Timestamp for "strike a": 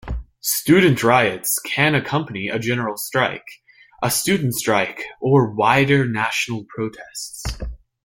2.97-4.09